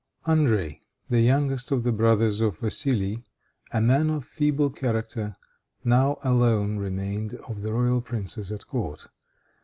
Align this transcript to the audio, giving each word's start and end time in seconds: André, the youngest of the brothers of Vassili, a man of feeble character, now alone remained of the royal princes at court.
André, 0.25 0.79
the 1.11 1.21
youngest 1.21 1.69
of 1.69 1.83
the 1.83 1.91
brothers 1.91 2.41
of 2.41 2.57
Vassili, 2.57 3.23
a 3.71 3.79
man 3.79 4.09
of 4.09 4.25
feeble 4.25 4.71
character, 4.71 5.35
now 5.83 6.17
alone 6.23 6.77
remained 6.77 7.35
of 7.47 7.61
the 7.61 7.71
royal 7.71 8.01
princes 8.01 8.51
at 8.51 8.65
court. 8.65 9.09